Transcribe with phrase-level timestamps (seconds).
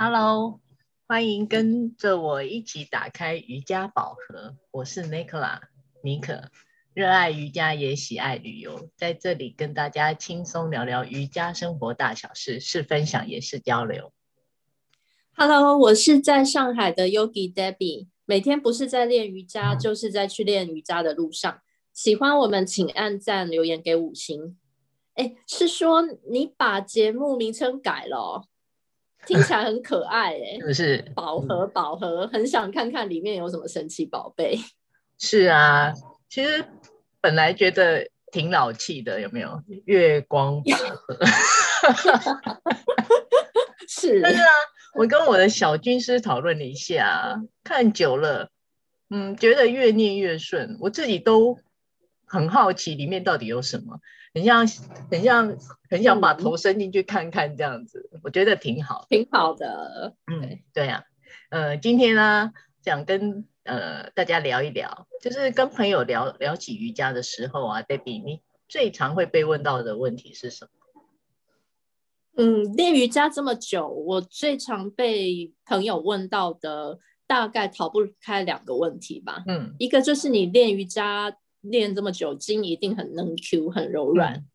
[0.00, 0.60] Hello，
[1.08, 4.54] 欢迎跟着我一起打开瑜伽宝盒。
[4.70, 5.58] 我是 Nicola
[6.04, 6.50] 妮可，
[6.94, 14.12] 热爱瑜伽也喜爱旅游，在这里跟大家轻松聊聊瑜伽生活大小事，是分享也是交流。
[15.34, 21.60] Hello，我是在上海的 Yogi Debbie，每天不是在练瑜伽，嗯、就是在去练瑜伽的路上。
[21.92, 24.56] 喜欢我们，请按赞留言给五星。
[25.14, 28.44] 哎，是说你把节目名称改了哦？
[29.26, 31.04] 听起来很可爱哎，是不是？
[31.14, 34.58] 宝盒宝盒，很想看看里面有什么神奇宝贝。
[35.18, 35.92] 是啊，
[36.28, 36.64] 其实
[37.20, 39.60] 本来觉得挺老气的，有没有？
[39.84, 41.18] 月光宝盒。
[43.88, 44.20] 是。
[44.22, 44.48] 但是啊，
[44.94, 48.48] 我跟我的小军师讨论了一下，看久了，
[49.10, 50.76] 嗯，觉得越念越顺。
[50.80, 51.58] 我自己都
[52.28, 54.00] 很好奇里面到底有什么。
[54.34, 54.66] 很像，
[55.10, 55.56] 很像，
[55.90, 60.14] 很想把头伸进去看看这样子，嗯、我觉得挺好，挺好的。
[60.30, 61.04] 嗯，对呀、啊，
[61.48, 62.52] 呃，今天呢，
[62.84, 70.70] 想跟呃大家聊一聊，就是跟朋友聊聊起瑜伽的时候啊，Debbie，你最常会被问到的问题是什么？
[72.36, 79.42] 嗯，练瑜伽这么久，我最常被朋友问到的大概逃不开两个问题吧。
[79.46, 81.34] 嗯，一个就是你练瑜伽。
[81.70, 84.34] 练这么久，筋一定很能 Q，很柔软。
[84.34, 84.46] 嗯、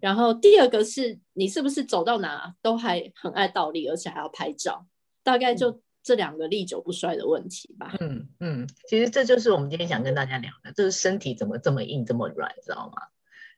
[0.00, 4.86] 然后第二个是你是不是走到哪都还很爱倒立，而且还要拍照？
[5.22, 7.94] 大概就这两个历久不衰的问题吧。
[8.00, 13.08] 嗯嗯，其实这就是我们今天想跟大家聊的，就是身体怎么这么硬这么软，知道吗？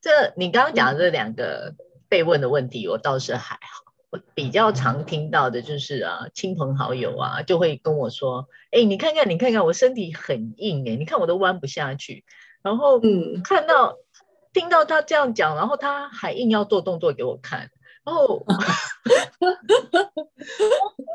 [0.00, 1.74] 这你刚刚讲的这两个
[2.08, 3.92] 被问的问题，我倒是还好。
[4.10, 12.24] 我比较常听到的就是啊，亲朋好友啊就会跟我说：“哎，你看看，你看看，我身体很硬哎，你看我都弯不下去。”
[12.66, 13.96] 然后，嗯，看到、
[14.52, 17.70] 听到他这样讲，然后他还硬要做动作给我看，
[18.04, 18.44] 然后 我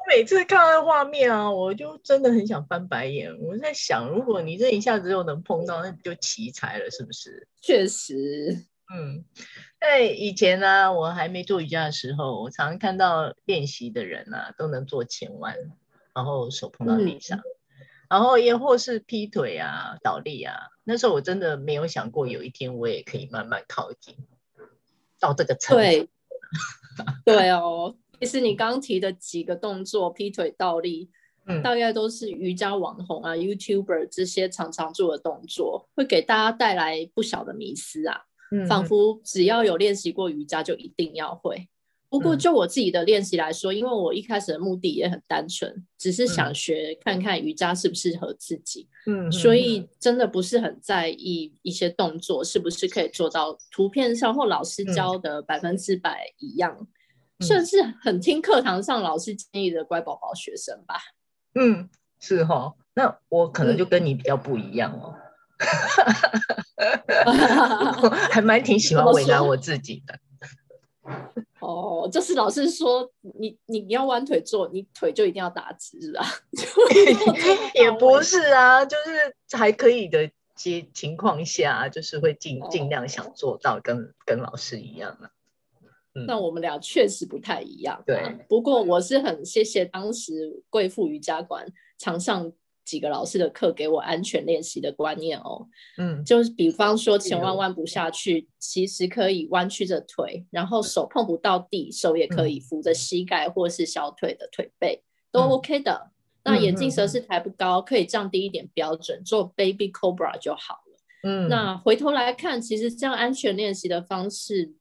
[0.08, 3.38] 每次看到画面啊，我就真的很想翻白眼。
[3.42, 7.50] 我在想，如果你这一下子又能碰到，那就奇才了，是不是？
[7.61, 8.58] 确实，
[8.95, 9.26] 嗯，
[9.82, 15.54] 在以前呢、啊，我还没做瑜伽的时候，我常常看到练习的人啊，都能做前弯，
[16.16, 17.38] 然后手碰到地上。
[17.40, 17.44] 嗯
[18.11, 24.14] 然后也或是劈腿啊、倒立啊，那时候我真的没有想过有一天我也可以慢慢靠近
[25.17, 25.82] 到这个程度。
[25.82, 26.10] 对，
[27.23, 31.10] 对哦，其实你刚提的几个动作，劈腿、倒立，
[31.45, 41.70] 嗯，大概都是瑜伽网红啊、YouTuber 这些常常做的动作，会给大家带来不小的迷思啊，嗯，仿佛只要有练习过瑜伽就一定要会。
[42.11, 49.88] 不过就我自己的练习来说，嗯、因为我一开始的目的也很单纯，只是想学看看瑜伽适不适合自己，嗯，所以。
[49.99, 56.76] 真的不是很在意一些动作是不是可以做到图片上或老师教的百分之百一样，
[57.38, 60.95] 嗯、算是很听课堂上老师建议的乖宝宝学生吧。
[61.54, 61.88] 嗯，
[62.20, 65.14] 是哈，那我可能就跟你比较不一样哦，
[67.26, 70.17] 嗯、还蛮挺喜欢为难我自己的。
[72.02, 76.26] 哦，就是老师说你你你要弯腿坐，你腿就一定要打直啊？
[77.76, 85.30] 也不是啊，就是还可以的接情况下，就是会尽尽量想做到跟，跟、哦、跟老师一样啊。
[86.14, 88.04] 嗯、那我们俩确实不太一样、啊。
[88.06, 91.66] 对，不过我是很谢谢当时贵妇瑜伽馆
[91.98, 92.52] 场上。
[92.83, 106.11] 几个老师的课给我安全练习的观念哦，嗯，就是比方说前弯弯不下去，其实可以弯曲着腿，然后手碰不到地，手也可以扶着膝盖或是小腿的腿背，都 OK 的。
[106.43, 110.98] 那眼镜蛇是抬不高，可以降低一点标准，做 Baby Cobra 就好了。
[111.23, 114.73] 嗯，那回头来看，其实这样安全练习的方式，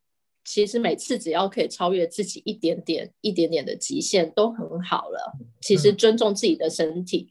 [0.42, 5.38] 其实每次只要可以超越自己一点点、一点点的极限，都很好了。
[5.60, 7.28] 其实尊重自己的身体。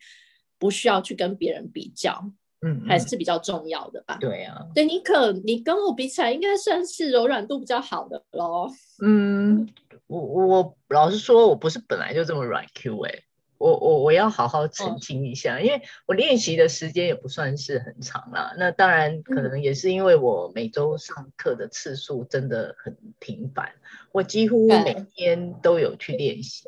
[0.60, 2.24] 不需要去跟别人比较，
[2.62, 4.18] 嗯，还是比较重要的吧。
[4.20, 8.70] 对啊，对，你可你跟我比起来，应该算是柔软度比较好的喽。
[9.02, 9.68] 嗯，
[10.08, 13.24] 我我老实说，我不是本来就这么软 Q 哎、欸，
[13.58, 18.54] 我我我要好好澄清一下，哦、因为我练习的时间也不算是很长啦。
[18.58, 23.72] 那当然，可能也是因为我每周上课的次数真的很频繁，
[24.12, 26.68] 我几乎每天都有去练习。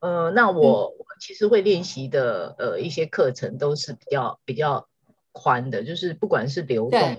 [0.00, 4.88] 呃，那我其实会练习的呃一些课程都是比较比较
[5.32, 7.16] 宽的，就是不管是流动，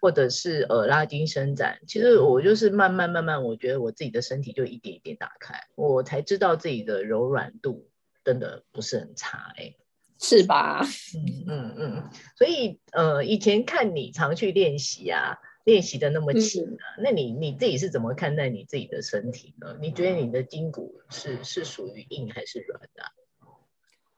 [0.00, 7.88] 或者是呃拉筋伸展，其实我就是慢慢慢慢，我觉得我自己的身体就一点一点打开，我才知道自己的柔软度
[8.24, 9.76] 真的不是很差哎、欸，
[10.20, 10.84] 是吧？
[11.14, 15.38] 嗯嗯嗯，所以呃以前看你常去练习啊。
[15.68, 19.76] 练习的那么勤啊，嗯、那你你自己是怎么看待你自己的身体呢？
[19.82, 23.02] 你觉得你的筋骨是是属于硬还是软的？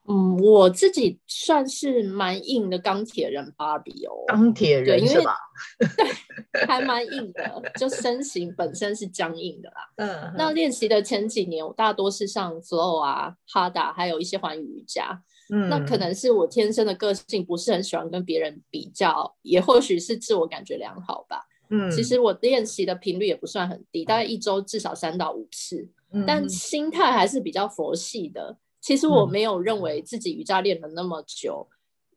[0.06, 5.36] 嗯，我自己算是蛮硬的钢铁人芭比哦，钢铁人是吧？
[6.52, 9.90] 对，还蛮硬的，就身形本身是僵硬的啦。
[9.96, 15.20] 嗯，那练习的前几年，我大多是上 flow 啊、哈达，还有一些环瑜伽。
[15.50, 21.46] 嗯，那可能是我天生的个性不是很喜欢跟别人比较，也或许是自我感觉良好吧。
[21.70, 25.88] 嗯，其实我练习的频率也不算很低，大概一周至少三到五次。
[26.12, 28.56] 嗯，但心态还是比较佛系的。
[28.80, 31.68] 其实我没有认为自己瑜伽练了那么久，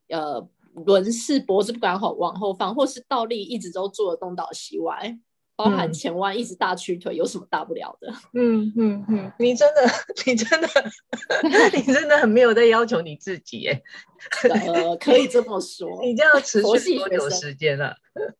[0.08, 0.50] 嗯、呃，
[0.86, 5.20] 轮式脖子不敢好往后放，或是倒立一直都做的东倒西歪，
[5.56, 8.12] 包含前弯一直大屈腿，有什么大不了的？
[8.34, 9.82] 嗯嗯嗯，你真的，
[10.26, 10.68] 你真的，
[11.76, 13.84] 你真的很没有在要求你自己耶，
[14.50, 16.00] 呃，可以这么说。
[16.02, 17.96] 你这样持续多久时间了？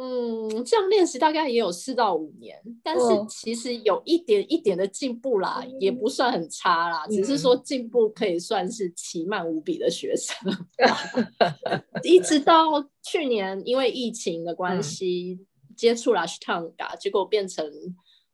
[0.00, 10.36] 嗯，这样练习大概也有四到五年，但是其实有一点一点的进步啦，嗯、也不算很差啦，嗯、只是说进步可以算是奇慢无比的学生。
[10.76, 15.46] 嗯、一直到去年，因为疫情的关系，嗯、
[15.78, 17.64] 接触了 Ashtanga，结果变成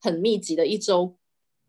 [0.01, 1.17] 很密集的一周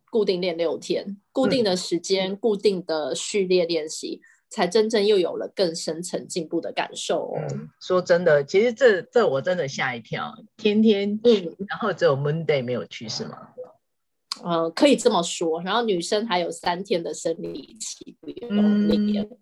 [0.10, 4.22] 固定练六天，固定的时间，嗯、固定的序列练习。
[4.48, 7.42] 才真正又有了更深层进步的感受哦。
[7.52, 13.50] 嗯，说真的，其实这这我真的吓一跳，天天去，嗯，然后只有 Monday 没有去是吗？
[14.44, 15.62] 呃，可以这么说。
[15.64, 19.28] 然后女生还有三天的生理期不用练。
[19.30, 19.38] 嗯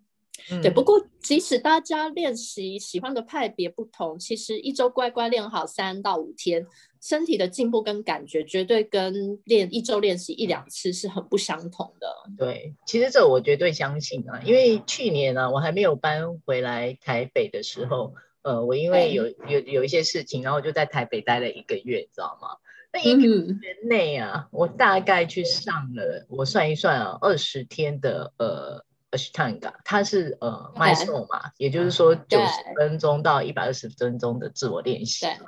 [0.50, 6.66] 嗯、对，不过即使大家练习喜欢的派别不同，其实一周乖乖练好三到五天，
[7.00, 12.08] 身体的进步跟感觉绝对跟练一周练习一两次是很不相同的。
[12.36, 22.48] 对，其实这我绝对相信啊，因为去年呢、啊，我还没有搬回来台北的时候，呃，我因为有有有一些事情，然后就在台北待了一个月，知道吗？
[22.92, 28.84] 那一个月内啊，我大概去上了，我算一算啊，二十天的呃。
[29.16, 32.46] Ashtanga，它是呃迈颂嘛，也就是说九十
[32.76, 35.46] 分钟到一百二十分钟的自我练习嘛。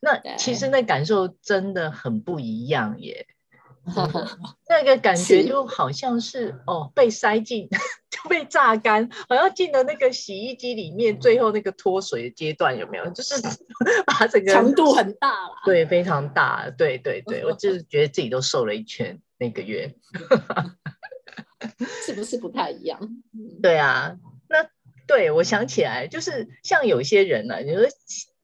[0.00, 3.26] 那其实那感受真的很不一样耶，
[4.68, 7.68] 那个感觉就好像是哦被塞进
[8.10, 13.08] 就被榨干，好像进了那个洗衣机里面，最后那个脱水的阶段有没有？
[13.10, 13.34] 就是
[14.06, 19.94] 把整个强度很大了，对，非常大，对对对，我就是觉得自己都瘦了一圈那个月。
[22.04, 22.98] 是不是不太一样？
[23.62, 24.16] 对啊，
[24.48, 24.68] 那
[25.06, 27.82] 对我想起来，就是像有些人呢、啊，你说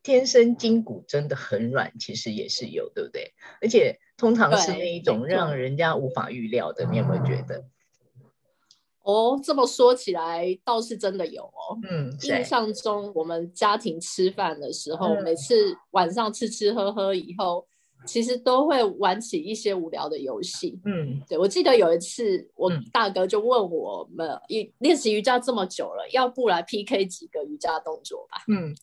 [0.02, 3.32] 天生筋骨真的很软，其实也是有，对不对？
[3.60, 7.64] 而且通常是那一种让人家无法预料的，你有没有觉得？
[9.02, 11.78] 哦，这么说起来倒是真的有哦。
[11.88, 15.54] 嗯，印象中我们家庭吃饭的时候，嗯、每次
[15.90, 17.66] 晚上吃吃喝喝以后。
[18.06, 20.80] 其实都会玩起一些无聊的游戏。
[20.84, 24.28] 嗯，对，我记得有一次，我大哥就问我们，
[24.78, 28.38] 练习瑜伽这么久了，要不来 PK 几个瑜伽动作吧？
[28.48, 28.74] 嗯，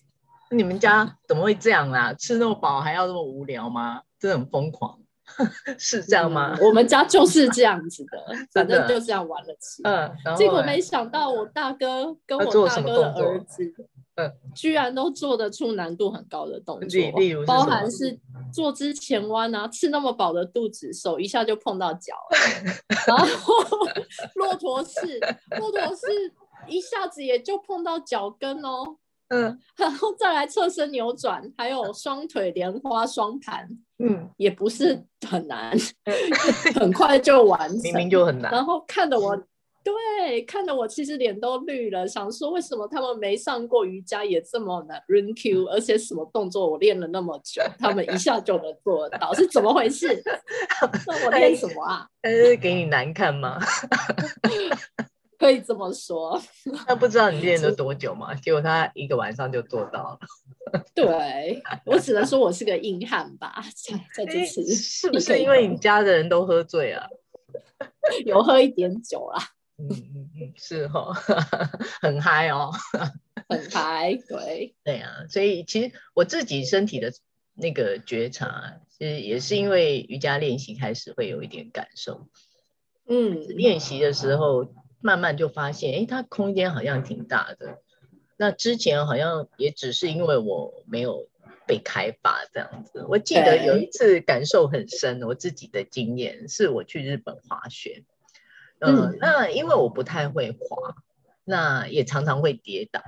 [0.52, 2.14] 你们家怎么会这样啊？
[2.14, 4.02] 吃那么饱还要那么无聊吗？
[4.20, 5.00] 真的很疯狂，
[5.78, 6.56] 是这样吗？
[6.60, 9.84] 嗯，我们家就是这样子的， 反正就这样玩了起。
[9.84, 13.74] 嗯，结果没想到我大哥跟我大哥的儿子。
[14.56, 18.20] 居然都做得出难度很高的动作，例如包含是
[18.52, 22.16] 坐姿前弯啊，吃那么饱的肚子，手一下就碰到脚，
[23.08, 23.54] 然后
[24.36, 25.20] 骆驼式，
[25.60, 26.34] 骆驼式
[26.68, 28.98] 一下子也就碰到脚跟哦，
[29.30, 35.78] 嗯，然后再来侧身扭转，还有双腿莲花双盘，嗯，也不是很难，
[36.76, 39.40] 很快就完成，明明就很难，然后看得我。
[39.88, 50.22] 对，看得我其实脸都绿了，想说为什么他们没上过瑜伽也这么难 run Q，而且什么动作我练了那么久，他们一下就能做得到，是怎么回事？
[51.08, 52.06] 那我练什么啊？
[52.22, 53.58] 他是给你难看吗？
[55.40, 56.38] 可以这么说。
[56.86, 58.36] 那不知道你练了多久嘛？
[58.36, 60.20] 结果他一个晚上就做到了。
[60.94, 63.64] 对，我只能说我是个硬汉吧，
[64.14, 67.08] 在这次是不是因为你家的人都喝醉了？
[68.26, 69.42] 有喝一点酒啦。
[69.78, 71.14] 嗯嗯嗯， 是哈、哦，
[72.02, 72.72] 很嗨哦，
[73.48, 77.14] 很嗨，对对啊，所以其实我自己身体的
[77.54, 82.28] 那个觉察，其实也是因为瑜伽练习开始会有一点感受，
[83.08, 87.80] 嗯，练习的时候慢慢就发现，哎，它空间好像挺大的，
[88.38, 91.30] 那之前好像也只是因为我没有
[91.68, 93.06] 被开发这样子。
[93.08, 98.04] 我记得有一次感受很深，我自己的经验是我去日本滑雪。
[98.80, 100.96] 嗯、呃，那因为我不太会滑，
[101.44, 103.02] 那也常常会跌倒。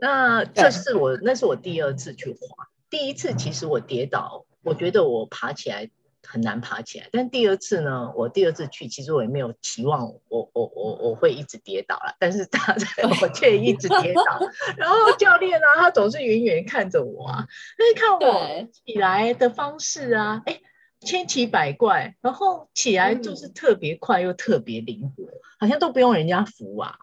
[0.00, 2.68] 那这是我，那是我第二次去滑。
[2.90, 5.90] 第一次其实我跌倒，我觉得我爬起来
[6.22, 7.08] 很难爬起来。
[7.10, 12.74] 但第二次呢，我第二次去，其实我也没有期望我我我我会一直跌倒了，但是他
[13.22, 14.22] 我却一直跌倒。
[14.76, 17.46] 然后教练啊，他总是远远看着我啊，
[17.78, 20.60] 但是看我起来的方式啊，哎。
[21.00, 26.96] 千奇百怪，然后起来就是特别快又特别灵活，嗯、好像都不用人家扶啊。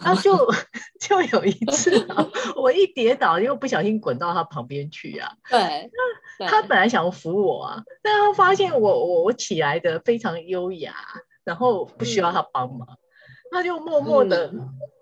[0.00, 0.36] 然后就
[1.00, 5.32] 就有一次啊，我一跌倒又不小心滚到他旁边去啊。
[5.50, 5.90] 对，
[6.38, 10.94] 那他本来想扶我啊，但他发现我我我起来的非常优雅，
[11.42, 12.96] 然后不需要他帮忙，嗯、
[13.50, 14.52] 他就默默的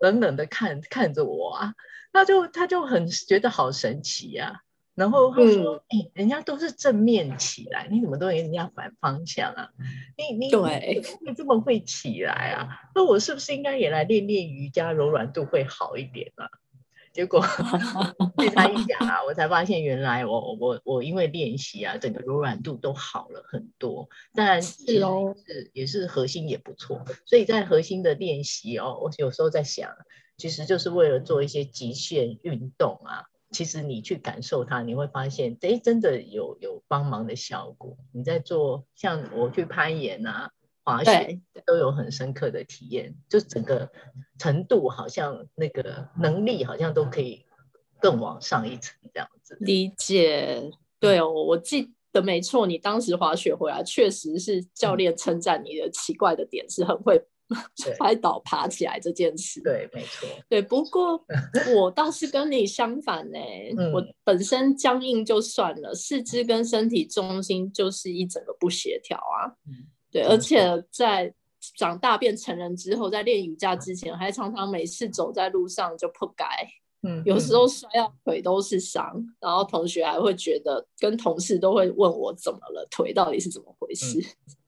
[0.00, 1.74] 冷冷的看看着我啊，
[2.14, 4.65] 他就他就很觉得好神奇呀、啊。
[4.96, 9.70] 然后他说：“哎、嗯欸，人家都是正面起来，你怎么都人家反方向啊？
[10.16, 12.90] 你你对，你这么会起来啊？
[12.94, 16.48] 那我是不是应该也来练练瑜伽，柔软度会好一点啊？”
[17.12, 17.40] 结果
[18.36, 24.08] 被他一讲啊，我才发现原来我我我因为练习啊，整个柔软度都好了很多。
[24.34, 27.04] 当然是哦，是也是核心也不错。
[27.24, 29.90] 所以在核心的练习哦，我有时候在想，
[30.36, 33.24] 其实就是为了做一些极限运动啊。
[33.56, 37.96] 其实你去感受它，你会发现，哎，真的有有帮忙的效果。
[38.12, 40.50] 你在做，像我去攀岩啊、
[40.84, 43.14] 滑雪，都有很深刻的体验。
[43.30, 43.90] 就整个
[44.38, 47.46] 程度，好像那个能力，好像都可以
[47.98, 49.56] 更往上一层这样子。
[49.60, 50.70] 理解，
[51.00, 57.26] 对哦，我记得没错，你当时滑雪回来，确实是教练称赞你的奇怪的点是很会。
[57.96, 60.60] 摔倒爬起来这件事，对，没错，对。
[60.60, 61.24] 不过
[61.76, 69.54] 我倒是跟你相反呢、欸，嗯、我本身僵硬就算了，四肢跟身体中心就是一整个不协调啊。
[69.66, 71.32] 嗯、对，而且在
[71.76, 76.44] 长大变成人之后，在练瑜伽之前，还常常每次走在路上就扑街，
[77.02, 84.18] 嗯，有时候摔到腿都是伤，然后同学还会觉得，跟同事都会问我怎么了，腿到底是怎么回事？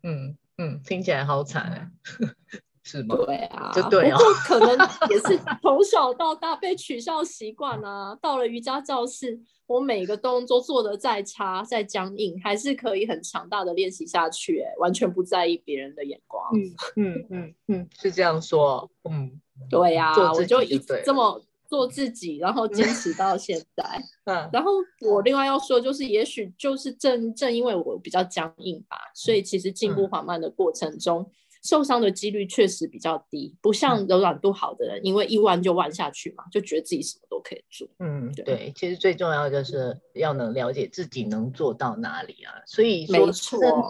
[0.05, 1.91] 嗯嗯，嗯，听起来好惨啊。
[2.89, 3.15] 是吗？
[3.17, 4.17] 对啊，就对啊。
[4.17, 8.17] 不过可能 也是从小到大被取笑习惯啊。
[8.23, 16.43] 到了瑜伽教室，我每个动作做的再差、再僵硬，还是可以很强大的练习下去，哎，完全不在意别人的眼光。
[16.55, 18.91] 嗯嗯嗯嗯，是这样说。
[19.05, 23.85] 嗯，对呀、啊，我就一直这么做自己，然后坚持到现在。
[24.25, 31.21] 嗯，然后我另外要说，就是也许就是正正因为我比较僵硬吧，所以其实进步缓慢的过程中。
[31.21, 37.89] 嗯受伤的几率确实比较低，不像柔软度好的人，嗯、因为一弯就弯下去嘛，就觉得自己什么都可以做。
[37.99, 42.55] 嗯，对，对，其实最重要的就是要能了解自己能做到哪里啊。
[42.67, 43.33] 所以说，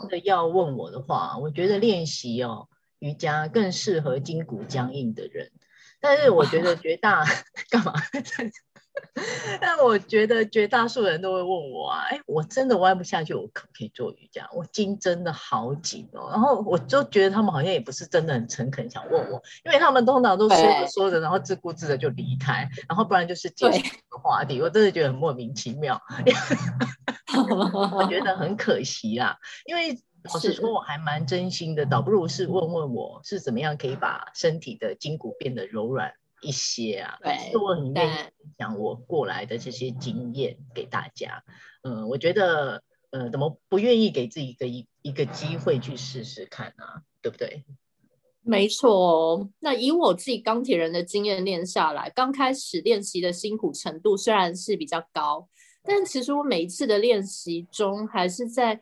[0.01, 5.51] 真的要问我的话，我觉得练习哦瑜伽更适合筋骨僵硬的人，
[6.01, 7.25] 但是我觉得绝大
[7.71, 7.93] 干嘛？
[9.61, 14.49] 但我觉得绝大数人都会问我啊，哎，我真的弯不下去，我可不可以做瑜伽？
[14.53, 16.29] 我筋真的好紧哦。
[16.31, 24.61] 然后我就觉得他们好像也不是真的很诚恳想问我，因为他们通常都说着说着，然后自顾自的就离开，然后不然就是继续话题。
[24.61, 26.01] 我真的觉得很莫名其妙，
[27.97, 29.37] 我觉得很可惜啊。
[29.67, 36.13] 因为老实说，我还蛮真心的，倒不如是问问我是怎么样可以把身体的筋骨变得柔软。
[36.41, 38.11] 一些啊，对，是我很愿意
[38.57, 41.43] 讲我过来的这些经验给大家。
[41.83, 47.03] 嗯、呃，我觉得，呃，怎么不愿意给自己一个一一个机会去试试看啊？
[47.21, 47.65] 对不对？
[48.43, 49.49] 没错。
[49.59, 55.49] 那以我自己钢铁人的经验练下来，刚开始练习的辛苦程度虽然是比较高，
[55.83, 58.81] 但其实我每一次的练习中，还是在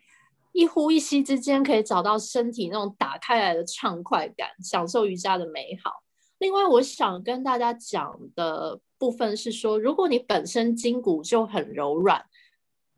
[0.52, 5.90] 一呼一吸之间，可以找到身体那种打开来的畅快感，享受瑜伽的美好。
[6.38, 12.24] 另外，我想跟大家讲的部分是说，如果你本身筋骨就很柔软，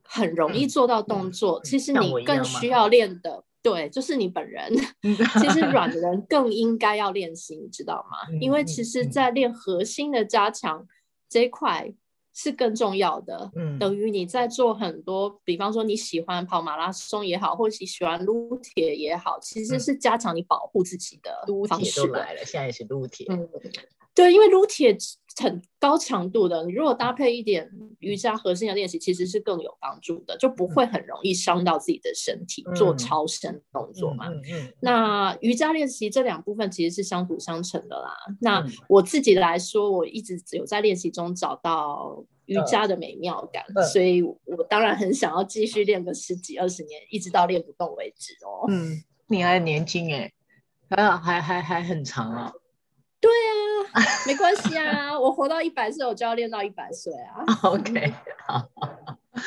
[0.03, 4.73] 很容易做到动作，其实你更需要练的，对，就是你本人。
[5.41, 8.17] 其实软的人更应该要练习，你知道吗？
[8.41, 10.87] 因为其实，在练核心的加强
[11.29, 11.95] 这一块。
[12.41, 22.01] 是更重要的，嗯，等于你在做很多，比方说你喜欢跑马拉松也好，或者喜欢撸铁也好，其实是加强你保护自己的方式。
[22.01, 23.49] 撸铁都来了，现在也是撸铁，嗯。
[24.15, 24.97] 对，因为撸铁
[25.41, 34.29] 很高强度的，你如果搭配一点瑜伽核心的练习，其实是更有帮助的，就不会很容易伤到自己的身体，嗯、做超深动作嘛。
[34.29, 38.11] 嗯嗯嗯、那瑜伽练习这两部分其实是相辅相成的啦。
[38.41, 44.37] 那我自己来说，我一直有在练习中找到瑜伽的美妙感，嗯、所以我
[44.69, 48.67] 当然很想要继续练个十几二十年，一直到练不动为止哦。
[48.69, 50.33] 嗯，你还年轻哎，
[50.89, 52.53] 还还还还很长啊，
[54.27, 57.45] 没关系啊，我活到一百岁，我就要练到一百岁啊。
[57.63, 58.13] OK，
[58.47, 58.69] 好，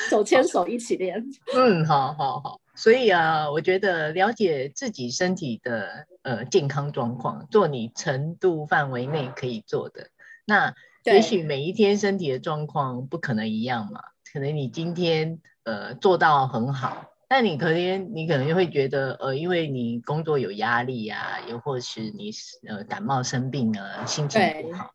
[0.10, 1.24] 手牵手一起练。
[1.56, 2.60] 嗯，好好好。
[2.76, 10.08] 所以啊，我觉得了解自己身体的呃健康状况，做你程度范围内可以做的。
[10.46, 17.06] 那也许每一天身体的状况不可能一样嘛，可能你今天呃做到很好。
[17.34, 22.30] 但你可能，你可能就会觉得，呃，因为你工作有压力呀、啊，又或是你
[22.68, 24.92] 呃感冒生病啊，心情不好，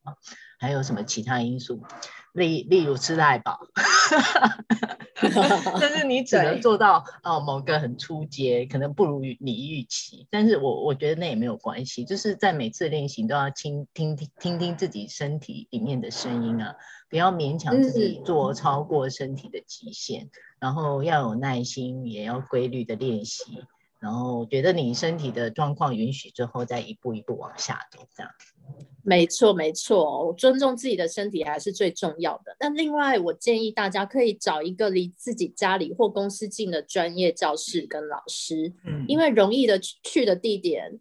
[0.58, 1.82] 还有什么其他因素，
[2.32, 3.58] 例例如吃太饱，
[5.80, 10.26] 但是你只能做到哦某个很出阶，可能不如你预期。
[10.30, 16.74] 但是我我觉得那也没有关系，就是在每次练习都要听听听听听自己身体里面的声音啊，
[17.08, 20.24] 不要勉强自己做超过身体的极限。
[20.24, 23.62] 嗯然后要有耐心，也要规律的练习。
[24.00, 28.32] 然后觉得你身体的状况允许之后，再一步一步往下走，这样。
[29.06, 32.56] 没错，没错，尊重自己的身体还是最重要的。
[32.58, 40.98] 那另外，我建议大家可以找一个离自己家里或公司近的专业教室跟老师，嗯，因为容易的去的地点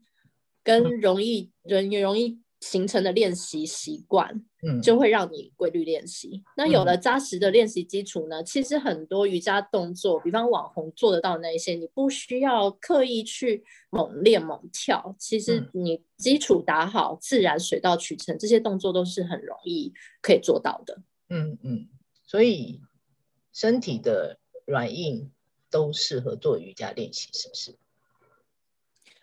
[0.63, 2.39] 跟容易人也容易。
[2.61, 6.37] 形成的练习习惯，嗯，就会让你规律练习。
[6.37, 15.15] 嗯、那有了扎实的练习基础呢，其实很多瑜伽动作，比方网红做得到那一些，你不需要刻意去猛练猛跳。
[15.19, 21.01] 其实你基础打好，嗯、自然水到渠成，这些动作都是很容易可以做到的。
[21.29, 21.87] 嗯嗯，
[22.23, 22.81] 所以
[23.53, 25.31] 身体的软硬
[25.69, 27.75] 都适合做瑜伽练习，是不是？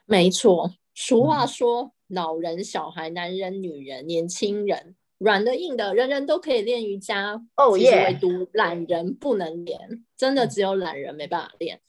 [0.05, 1.83] 没错，俗话说。
[1.83, 7.43] 嗯老人、小孩、男人、女人、年轻人，软的、硬的，人人都可以练瑜伽。
[7.57, 7.77] 哦、oh,
[8.21, 11.81] 独懒人不能练，真的只有懒人没办法练。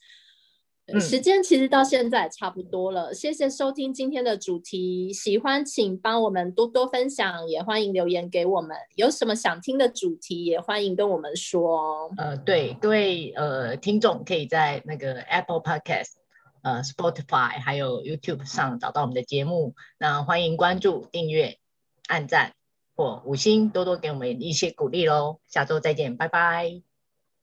[0.86, 5.12] 嗯、时间其实到现在差不多了，谢谢收听今天的主题。
[5.12, 8.74] 喜欢请帮我们多多分享，也欢迎留言给我们。
[8.96, 12.10] 有什么想听的主题，也欢迎跟我们说。
[12.16, 16.23] 呃，对，各位呃听众可以在那个 Apple Podcast。
[16.64, 21.58] 呃，Spotify 还有 YouTube 上找到我们的节目，那欢迎关注、订阅、
[22.08, 22.54] 按赞
[22.96, 25.40] 或五星，多多给我们一些鼓励喽。
[25.46, 26.82] 下周再见，拜拜，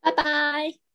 [0.01, 0.90] 拜拜。